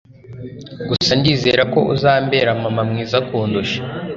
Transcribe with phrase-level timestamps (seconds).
[0.89, 3.77] gusa ndizera ko azambera mama mwiza kundusha